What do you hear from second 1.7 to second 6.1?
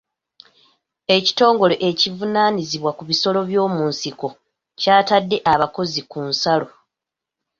ekivunaanyizibwa ku bisolo by'omu nsiko kyatadde abakozi